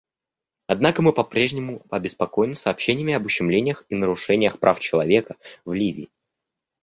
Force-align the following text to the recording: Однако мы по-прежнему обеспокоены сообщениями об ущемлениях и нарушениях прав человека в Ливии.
Однако 0.65 1.03
мы 1.03 1.13
по-прежнему 1.13 1.83
обеспокоены 1.91 2.55
сообщениями 2.55 3.13
об 3.13 3.27
ущемлениях 3.27 3.85
и 3.89 3.93
нарушениях 3.93 4.57
прав 4.59 4.79
человека 4.79 5.35
в 5.63 5.73
Ливии. 5.73 6.09